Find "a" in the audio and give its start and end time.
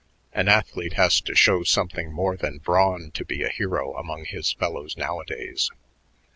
3.43-3.49